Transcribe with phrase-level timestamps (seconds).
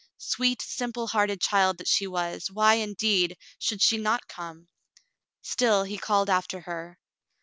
[0.17, 4.61] Sweet, simple hearted child that she was, why, indeed, should she not come .^
[5.43, 6.97] Still he called after her.